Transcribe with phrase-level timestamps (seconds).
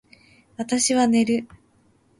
[0.57, 1.47] 私は寝る